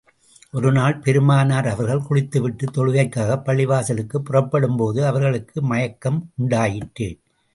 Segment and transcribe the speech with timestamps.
[0.51, 7.19] ஒரு நாள், பெருமானார் அவர்கள் குளித்து விட்டு, தொழுகைக்காகப் பள்ளிவாசலுக்குப் புறப்படும் போது, அவர்களுக்கு மயக்கம் உண்டாயிற்று.